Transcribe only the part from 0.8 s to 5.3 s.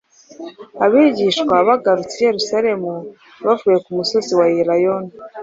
Abigishwa bagarutse i Yerusalemu bavuye ku musozi wa Elayono,